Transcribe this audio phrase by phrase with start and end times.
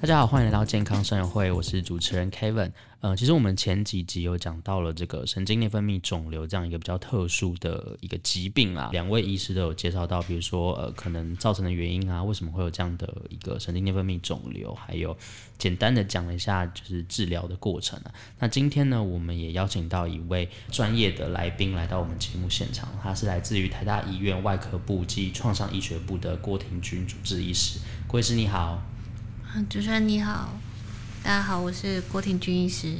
[0.00, 2.70] 大家好，欢迎来到健康生活会，我是主持人 Kevin。
[3.00, 15.16] 呃，其实我们前几集有讲到了这个神经内分泌肿瘤这样一个比较特殊的一个疾病啊，两位医师都有介绍到，比如说呃可能造成的原因啊，为什么会有这样的一个神经内分泌肿瘤，还有
[15.58, 18.14] 简单的讲了一下就是治疗的过程啊。
[18.38, 27.80] 那今天呢，我们也邀请到一位专业的来宾来到我们节目现场，他是来自于台大医院外科部及创伤医学部的郭廷钧主治医师。
[28.06, 28.80] 郭医师你好。
[29.70, 30.50] 主持人你好，
[31.24, 32.98] 大家好，我是郭廷钧医师，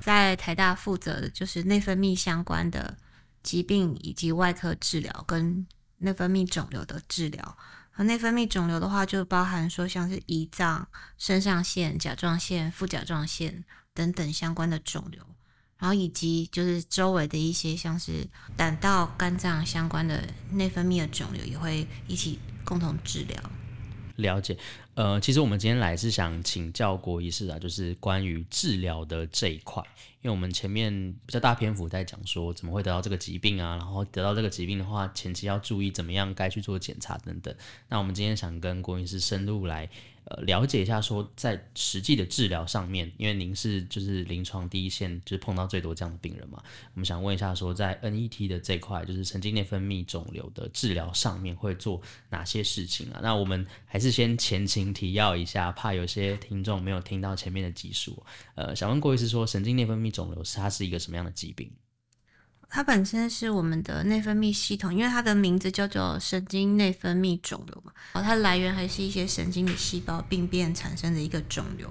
[0.00, 2.96] 在台大负责的就是内分泌相关的
[3.42, 5.66] 疾病以及外科治疗跟
[5.98, 7.58] 内分泌肿瘤的治疗。
[7.90, 10.86] 和内分泌肿瘤的话，就包含说像是胰脏、
[11.18, 15.20] 肾上腺、甲状腺、副甲状腺等等相关的肿瘤，
[15.78, 20.22] 然后以及就是周围的一些像是胆道、肝脏相关的
[20.52, 23.36] 内分泌的肿瘤，也会一起共同治疗。
[24.18, 24.56] 了解。
[24.94, 29.82] 呃，其实我们今天来是想请教郭医师啊，就是关于治疗的这一块，
[30.20, 30.92] 因为我们前面
[31.24, 37.54] 比较大篇幅在讲说怎么会得到这个疾病啊，然后得到这个疾病的话，前期要注意怎么样该去做检查等等。
[37.88, 39.88] 那我们今天想跟郭医师深入来。
[40.28, 46.62] 呃，了解一下，说在实际的治疗上面，因为您是就是临床第一线，就是碰到最多这样的病人嘛。
[46.94, 53.20] 我们想问一下，说在 NET 的这块，就是神经内分泌肿瘤的治疗上面会做哪些事情啊？
[53.22, 58.22] 那我们还是先前情提要一下，怕有些听众没有听到前面的集数。
[58.54, 61.70] 呃，想问郭医师说，神经内分泌肿瘤它是一个什么样的疾病？
[62.70, 71.90] 它本身是我们的内分泌系统，因为它的名字叫做神经内分泌肿瘤嘛，然后它来源还是一些神经的细胞病变产生的一个肿瘤。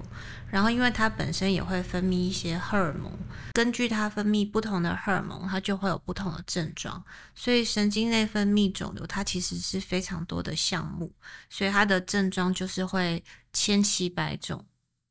[0.50, 3.12] 然后因为它本身也会分泌一些荷尔蒙，
[3.52, 7.04] 根据它分泌不同的荷尔蒙，它就会有不同的症状。
[7.34, 11.12] 所以神经内分泌肿瘤它其实是非常多的项目，
[11.50, 14.64] 所以它的症状就是会千奇百种，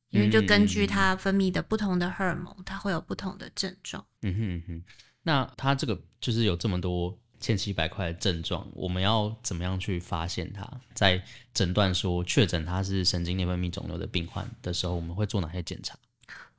[0.10, 4.04] 因为就根据它分泌的不同的荷尔蒙，它会有不同的症状。
[4.22, 4.84] 嗯哼哼。
[5.28, 10.66] 那他这个就是有这么多千奇百怪的症状，我们要怎么样去发现他？
[10.94, 11.22] 在
[11.54, 15.98] 诊断说确诊他是神经内分泌肿瘤的病患的时候，我们会做哪些检查？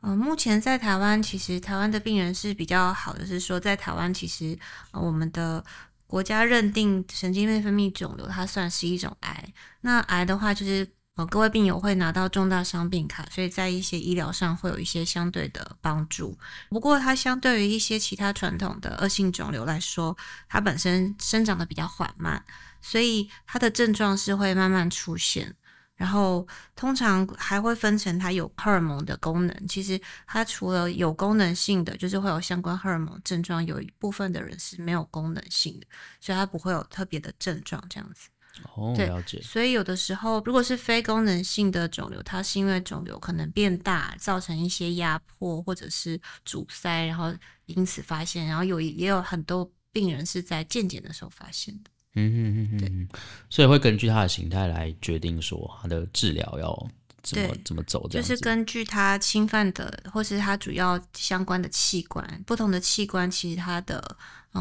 [0.00, 4.58] 呃，目前在台湾，其实台湾的病人是比较好的，是说在台湾其实
[4.90, 5.64] 呃我们的
[6.06, 9.52] 国家认定神经内分泌肿瘤，它算是一种癌。
[9.80, 10.86] 那癌的话就是。
[11.18, 16.38] 呃，各位病友会拿到重大伤病卡，所以在一些医疗上会有一些相对的帮助。
[16.70, 20.16] 不过，它相对于一些其他传统的恶性肿瘤来说，
[20.48, 22.44] 它本身生长的比较缓慢，
[22.80, 25.56] 所以它的症状是会慢慢出现。
[25.96, 26.46] 然后，
[26.76, 29.66] 通常还会分成它有荷尔蒙的功能。
[29.66, 35.86] 其实，它除了有功能性的，就是会有相关荷尔蒙症状，有一部分的人是没有功能性的，
[36.20, 38.28] 所以它不会有特别的症状这样子。
[38.74, 39.40] 哦，了解。
[39.42, 47.34] 所以有的时候，如果是非功能性的肿瘤，它是因为肿瘤可能变大，造成一些压迫或者是阻塞，然后
[47.66, 48.46] 因此发现。
[48.46, 51.90] 然后有也有很多病人是在健检的时候发现的。
[52.14, 53.18] 嗯嗯嗯嗯，对。
[53.48, 56.90] 所以会根据它的形态来决定说它的治疗要
[57.22, 58.08] 怎么怎么走。
[58.08, 64.16] 就是根据他侵犯的或是他主要相关的器官，不同的器官其实它的。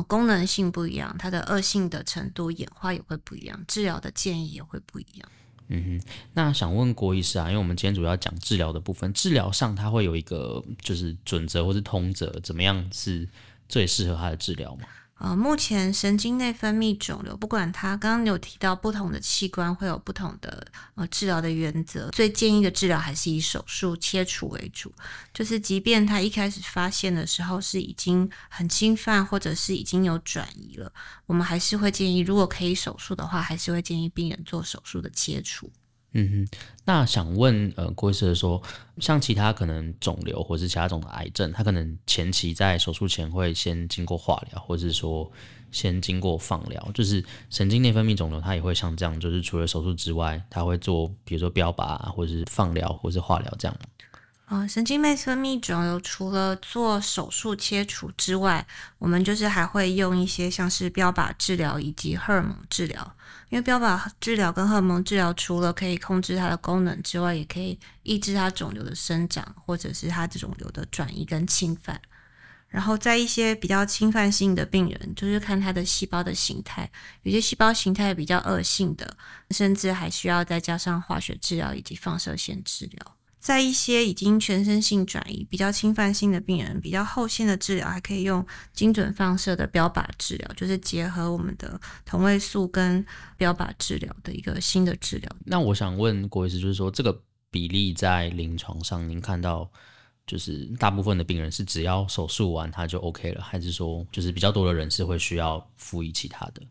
[0.07, 5.27] 功能性不一样，它的恶性的程度演化也会不一样，治疗的建议也会不一样。
[5.69, 13.27] 嗯哼，那想问郭医师啊，因为我们今天主要讲治疗的部分，治疗上它会有一个就是准则或是通则，怎么样是
[13.67, 14.87] 最适合他的治疗吗？
[15.19, 24.93] 呃，目前神经内分泌肿瘤，不管它刚刚有提到不同的器官会有不同的呃治疗的原则，最建议的治疗还是以手术切除为主。
[25.33, 30.91] 就是即便它一开始发现的时候是已经很侵犯，或者是已经有转移了，
[31.25, 35.71] 我们还是会建议，如果可以手术的话，还是会建议病人做手术的切除。
[36.19, 38.59] 嗯哼，那想问呃，郭医师说，
[38.97, 45.31] 像其他可能肿瘤或是其他种的癌症，他可能前期在手术前会先经过化疗，或是说
[45.71, 53.77] 先经过放疗，就是神经内分泌肿瘤，它也会像这样，就是除了手术之外，它会做比如说标靶，或是放疗，或是化疗这样。
[54.49, 58.65] 呃，神经内分泌肿瘤除了做手术切除之外，
[58.97, 63.13] 我们就是还会用一些像是标靶治疗以及荷尔蒙治疗。
[63.49, 72.01] 因为标靶治疗跟荷尔蒙治疗除了可以控制它的功能之外，也可以抑制它肿瘤的生长，或者是它这肿瘤的转移跟侵犯。
[72.69, 76.89] 然后在一些比较侵犯性的病人，就是看它的细胞的形态，
[77.23, 79.17] 有些细胞形态比较恶性的，
[79.51, 83.16] 甚至还需要再加上化学治疗以及放射线治疗。
[83.47, 93.05] 在一些已经全身性转移、比较侵犯性的病人，比较后线的治疗还可以用精准放射的标靶治疗，就是结合我们的同位素跟
[93.37, 95.31] 标靶治疗的一个新的治疗。
[95.45, 99.71] 那我想问郭医师，就是说这个比例在临床上，您看到
[100.25, 106.61] 就是大部分的病人是只要手术完他就 OK 了，还是说就是比较多的人是会需要辅以其他的？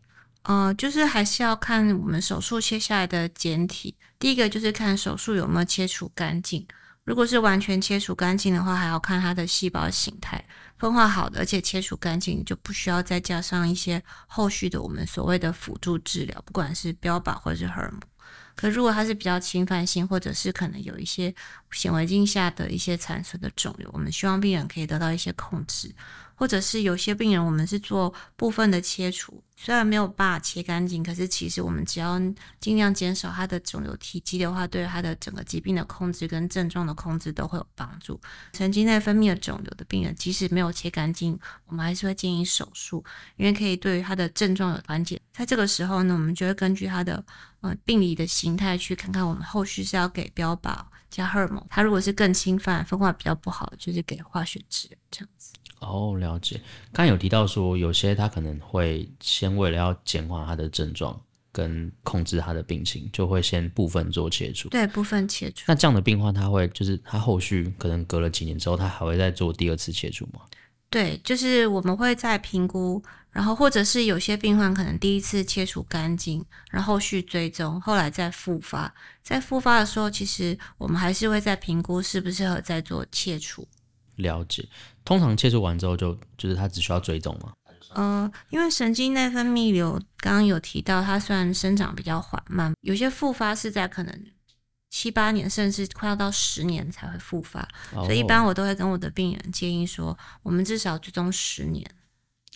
[0.47, 3.93] 呃，就是还是要看我们手术切下来的简体。
[4.17, 6.65] 第一个就是看手术有没有切除干净，
[7.03, 10.41] 如果是完全切除干净的话，还要看它的细胞形态
[10.77, 17.99] 分化好的，而且切除干净，就不需要再加上一些后续的我们所谓的辅助治疗，不管是标靶或是荷尔蒙。
[18.55, 21.35] 可如果它是比较侵犯性，或者是可能有一些
[21.71, 25.93] 显微镜下的一些残存的肿瘤，我们希望病人可以得到一些控制。
[26.37, 32.21] 或者是有些病人，我们是做部分的切除，虽然没有办法切干净，可是其实我们只要
[32.59, 38.21] 尽量减少它的肿瘤体积的话，对它的整个疾病的控制跟症状的控制都会有帮助。
[38.53, 43.03] 神经内分泌的肿瘤的病人，即使没有切干净，我们还是会建议手术，
[43.37, 45.19] 因为可以对于他的症状有缓解。
[45.33, 47.25] 在这个时候呢，我们就会根据他的
[47.61, 50.77] 呃病理的形态去看看，我们后续是要给标靶
[51.09, 51.65] 加荷尔蒙。
[51.67, 55.53] 他如果是更侵犯、分化比较不好，就是给化学治疗这样子。
[55.79, 56.55] 哦，了解。
[56.91, 61.19] 刚刚有提到说，有些他可能会先为了要减缓他的症状
[61.51, 64.69] 跟控制他的病情，就会先部分做切除。
[64.69, 65.63] 对，部分切除。
[65.67, 70.41] 那这样的病患，他会就是他后续可能隔了几年之后，他还会再做第二次切除吗？
[70.89, 78.93] 对，就是我们会再评估，然后或者是有些病患可能第一次切除干净，然后后续追踪，后来再复发。
[79.21, 83.67] 在复发的时候，其实我们还是会再评估适不适合再做切除。
[84.17, 84.67] 了解，
[85.03, 87.53] 通常切除完之后就就是它只需要追踪吗？
[87.93, 94.25] 呃，因为神经内分泌瘤刚刚有提到，它虽然生长比较缓慢，有些复发是在可能
[94.89, 97.61] 七八年，甚至快要到十年才会复发，
[97.93, 101.89] 哦、所以一般我都会跟我的病人建议说，我们至少追踪十年。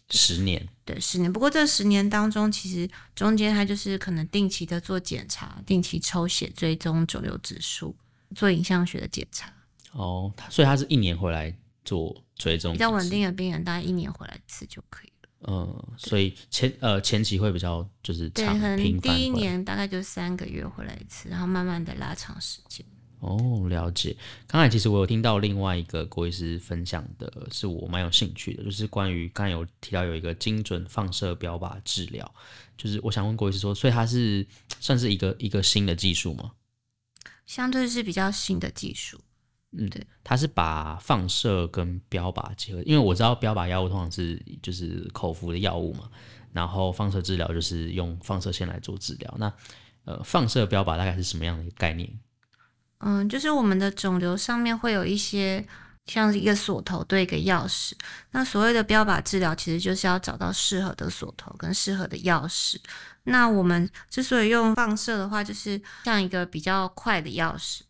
[0.10, 1.32] 十年，对，十年。
[1.32, 7.96] 不过这十年当中，其实中间它就是可能定期的做检查，定期抽血追踪肿瘤指数，
[8.36, 9.54] 做影像学的检查。
[9.92, 11.54] 哦，所以他是一年回来
[11.84, 15.30] 做追踪，比较稳定的病人大概一年回来一次就可以了。
[15.48, 22.86] 嗯，所以前呃前期会比较就是长，对，可能第一年大概就三个月回来一次，然后慢慢的拉长时间。
[23.20, 24.18] 哦，了解。
[24.48, 32.34] 刚才其实我有听到另外一个郭医师分享的，是我蛮有兴趣的，就是关于刚才有提到有一个精准放射标靶治疗，
[32.78, 34.48] 就是我想问郭医师说，所以它是
[34.80, 36.54] 算是一个一个新的技术吗？
[37.46, 39.20] 相对是比较新的技术。
[39.78, 46.10] 嗯，对，它是把放射跟标靶结合，因为我知道标靶药物通常是就是口服的药物嘛，
[46.52, 49.34] 然后放射治疗就是用放射线来做治疗。
[49.38, 49.52] 那
[50.04, 52.10] 呃，放射标靶大概是什么样的一个概念？
[53.00, 55.66] 嗯，就是我们的肿瘤上面会有一些
[56.08, 57.94] 像一个锁头对一个钥匙，
[58.32, 62.76] 那所谓的标靶治疗其实就是要找到适合的锁头跟适合的钥匙。
[63.24, 67.82] 那我们之所以用放射的话，就是像一个比较快的钥匙。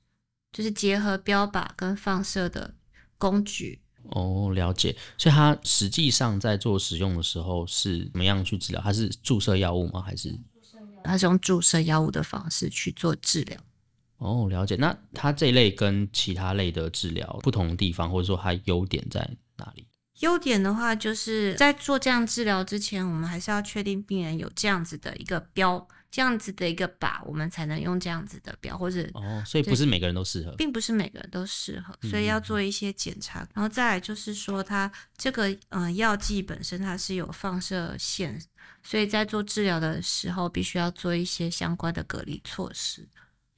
[0.52, 2.74] 就是结合标靶跟放射的
[3.18, 4.96] 工具哦，了解。
[5.18, 8.82] 所以它实际上在做使用的时候是怎么样去治疗？
[8.82, 10.02] 它是注射药物吗？
[10.02, 10.38] 还是
[11.04, 13.58] 它是用注射药物的方式去做治疗？
[14.18, 14.76] 哦，了解。
[14.76, 19.20] 那它这一类跟其他类的治疗不同的地方，或者说它优点在
[19.58, 19.88] 哪里？
[20.20, 25.88] 优点的话，就是在做这样治疗之前，我们还是要确定病人有这样子的一个标。
[26.12, 38.40] 这样子的一个靶，我们才能用这样子的表，或者哦，所以不是每个人都适合，并不是每个人都适合，所以要做一些检查，嗯、然后再来就是说，它这个嗯药剂本身它是有放射线，
[38.84, 43.08] 所以在做治疗的时候必须要做一些相关的隔离措施。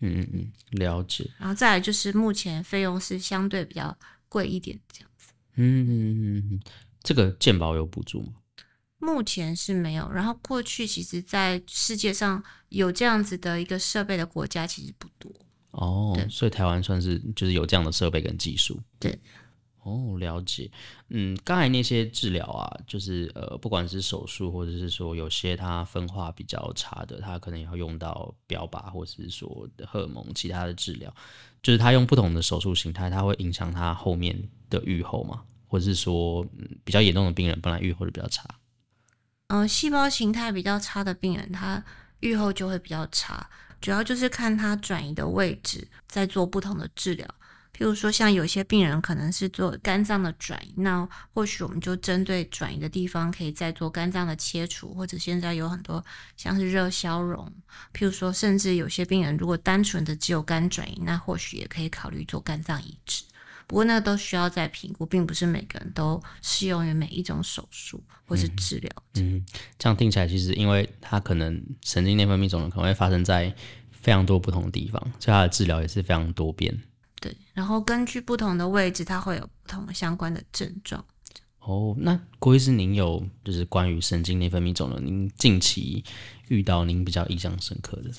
[0.02, 1.28] 嗯嗯嗯，了解。
[1.40, 3.98] 然后再来就是目前费用是相对比较
[4.30, 5.32] 贵一点，这样子。
[5.56, 6.60] 嗯嗯嗯，
[7.02, 8.34] 这个健保有补助吗？
[9.04, 15.30] 目前是没有，然后过去其实，在世界上有这样子的一个设备的国家其实不多
[15.72, 18.80] 哦，所以台湾算是就是有这样的设备跟技术。
[19.00, 19.20] 对，
[19.82, 20.72] 哦，了解。
[21.10, 31.14] 嗯，刚才那些治疗啊，就是呃，不管是手术或者是说有些它分化比较差的，它可能也要用到标靶或者是说荷尔蒙其他的治疗，
[31.62, 38.48] 就是它用不同的手术形态，它会影响它后面的预后嘛，或者是说，嗯，比较严重的病人本来预后就比较差。
[39.54, 41.84] 嗯，细胞形态比较差的病人，他
[42.22, 43.48] 预后就会比较差，
[43.80, 47.28] 主要就是看他转移的位置，再做不同的治疗。
[47.72, 56.04] 譬如说，像有些病人可能是做肝脏的转移，那或许我们就针对转移的地方，可以再做肝脏的切除，或者现在有很多
[56.36, 57.46] 像是热消融。
[57.94, 63.24] 譬如说，甚至有些病人如果单纯的只有肝转移，那或许也可以考虑做肝脏移植。
[63.68, 68.92] 不过那个都需要再评估，并不是每个人都适用于每一种手术或是治疗。
[69.16, 69.44] 嗯，
[69.78, 73.54] 这样听起来其实，因为它可能神经内分泌肿瘤可能会发生在
[73.92, 76.78] 非常多不同的地方，所以它的治疗也是非常多变。
[77.22, 81.04] 对，然后根据不同的位置，它会有不同相关的症状。
[81.60, 86.04] 哦，那郭医师，您有就是关于神经内分泌肿瘤，您近期
[86.50, 88.12] 遇到您比较印象深刻的？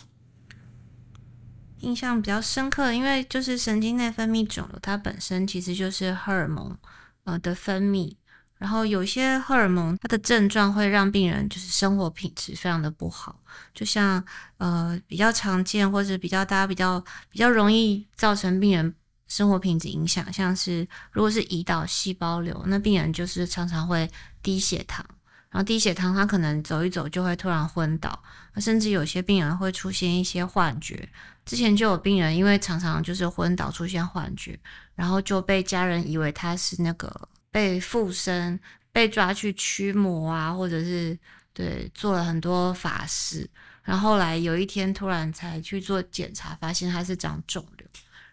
[1.81, 6.77] 印象比较深刻，因为就是神经内分泌肿瘤，它本身其实就是荷尔蒙
[7.25, 8.17] 呃的分泌，
[8.59, 13.41] 然后有些荷尔蒙它的症状会让病人就是生活品质非常的不好，
[13.75, 14.25] 就像
[14.59, 18.95] 呃比较常见或者比较大家比较比较容易造成病人
[19.29, 24.11] 生活品质影响，像是如果是胰岛细胞瘤，那病人就是常常会
[24.43, 25.05] 低血糖。
[25.51, 28.21] 然后低血糖，他可能走一走就会突然昏倒，
[28.57, 31.09] 甚至有些病人会出现一些幻觉。
[31.45, 34.59] 之前就有病人因为常常就是昏倒出现幻觉，
[34.95, 38.59] 然后就被家人以为他是那个被附身、
[38.93, 41.19] 被抓去驱魔啊，或者是
[41.53, 43.49] 对做了很多法事。
[43.83, 47.87] 然后后来有一天突然才去做检查，发现他是长肿瘤。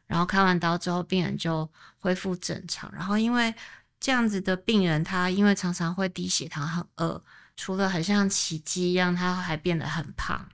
[0.07, 2.89] 然后开完刀之后，病人就恢复正常。
[2.93, 3.53] 然后因为
[3.99, 7.21] 这样子的病人，他因为常常会低血糖、很饿，
[7.55, 10.47] 除了很像奇迹一样，他还变得很胖。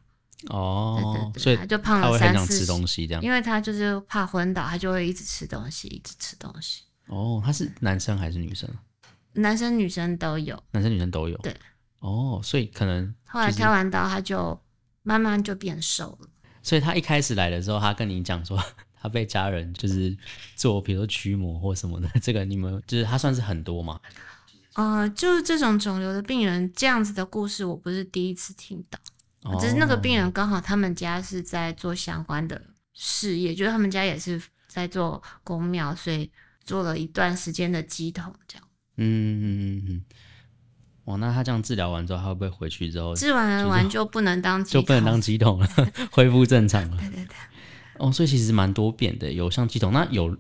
[0.50, 2.60] 哦，对对对，所以他就胖了三四十。
[2.60, 6.84] 吃东西这样，因为他就是怕昏倒，他就会一直吃东西，一直吃东西。
[7.08, 8.70] 哦，他是男生还是女生？
[9.34, 11.38] 男生女生都有，男生女生都有。
[11.39, 11.56] 对，
[12.00, 14.60] 哦，所以可能后来开完刀，他就
[15.03, 16.29] 慢慢就变瘦了。
[16.62, 18.62] 所以他一开始来的时候，他跟你讲说。
[19.00, 20.17] 他被家人就是
[20.56, 24.00] 做，比如说驱魔或什么的，这个你们就是他算是很多吗？
[24.74, 28.98] 呃，就是这种肿瘤的病人这样子的故事，我不是第一次听到。
[29.44, 32.62] 哦、只是那个病人刚好他们家是在做相关的
[32.94, 36.29] 事业，就是他们家也是在做公庙，所以
[36.63, 38.67] 做了一段时间的乩童这样。
[38.98, 40.03] 嗯嗯嗯嗯。
[41.06, 45.70] 哇，那他这样治疗完之后，他会不会回去之后治完完就不能当就不能当乩童了，
[46.12, 46.98] 恢复正常了？
[47.00, 47.36] 对对对。
[48.00, 50.36] 哦，所以其实蛮多变的，有像乩童，那有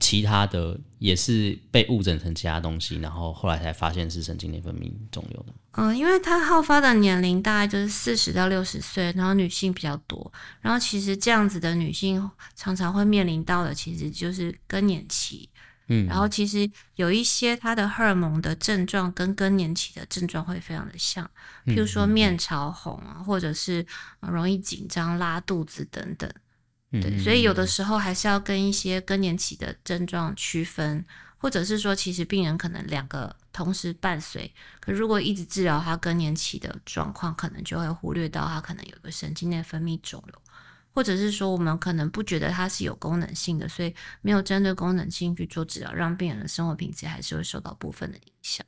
[0.00, 5.52] 其他的也是被误诊成其他东西，然后后来才发现是神经内分泌肿瘤的。
[5.76, 15.48] 嗯，因为它好发的年龄大概就是四十到六十岁，然后女性比较多，然后其实这样子的女性常常会面临到的其实就是更年期，
[15.88, 21.28] 嗯，然后其实有一些她的荷尔蒙的症状跟更年期的症状会非常的像，
[21.66, 23.84] 譬如说面潮红啊，或者是
[24.20, 26.30] 容易紧张、拉肚子等等。
[27.00, 31.04] 对，所以有的时候还是要跟一些更年期的症状区分，
[31.38, 40.34] 或者是说，其实病人可能两个同时伴随，可如果一直治疗他更年期的状况，可能就会忽略到他可能有个神经内分泌肿瘤，
[40.92, 48.64] 或者是说我们可能不觉得它是有功能性的，所以没有针对功能性去做治疗，让病人的生活品质还是会受到部分的影响。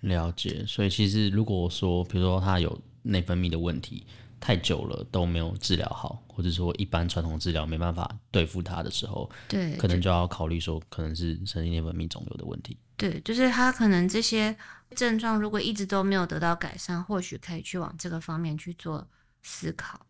[0.00, 4.06] 了解，所以其实如果说，比如说他有内分泌的问题。
[4.40, 12.76] 太久了都没有治疗好，或者说一般传统治疗没办法对付它的时候，对，可能就要考虑说可能是神经内分泌肿瘤的问题。
[12.96, 14.56] 对，就是他可能这些
[14.96, 19.06] 症状如果一直都没有得到改善，或许可以去往这个方面去做
[19.42, 20.00] 思考。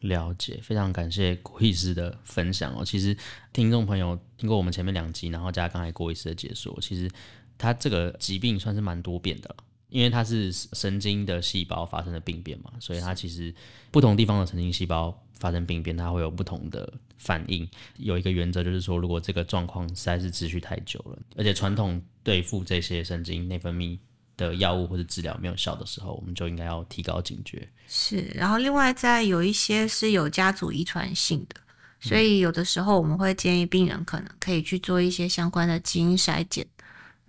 [0.00, 2.84] 了解，非常感谢郭医师的分享哦。
[2.84, 3.16] 其实
[3.52, 7.08] 听众朋友听过我们前面两集，然后加刚才郭医师的解说，其实
[7.56, 9.56] 他这个疾病算是蛮多变的了。
[9.92, 13.54] 因为它是神经的细胞发生的病变嘛，所以它其实
[13.90, 17.68] 不同地方的神经细胞发生病变，它会有不同的反应。
[17.98, 23.98] 有一个原则就是说，如果这个状况实在是持续太久了，而且传统对付这些神经内分泌
[24.38, 27.68] 的药物或者治疗没有效的时候，我们就应该要提高警觉。
[27.86, 31.60] 是，然后另外在有一些是有家族遗传性的，
[32.00, 36.66] 所以有的时候我们会建议病人可能可以去做一些相关的基因筛检。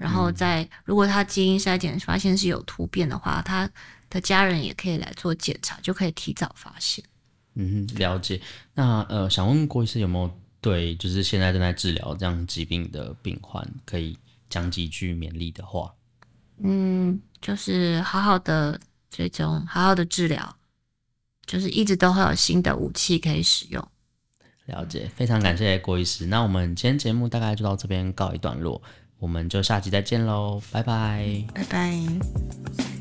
[0.03, 3.69] 然后在如果他基因筛检发现是有突变的话，他
[4.09, 7.01] 的家人也可以来做检查，就可以提早发现。
[7.53, 8.41] 嗯，了解。
[8.73, 10.29] 那呃，想问郭医师有没有
[10.59, 14.17] 对就是现在正在治疗这样疾病的病患，可以
[14.49, 15.93] 讲几句勉励的话？
[16.57, 18.77] 嗯，就是好好的
[19.09, 20.57] 追踪，好好的治疗，
[21.45, 23.87] 就是一直都会有新的武器可以使用。
[24.65, 26.25] 了解，非常感谢郭医师。
[26.25, 28.81] 那我们今天节目大概就到这边告一段落。
[29.23, 32.92] 我们就下集再见喽，拜拜，拜拜。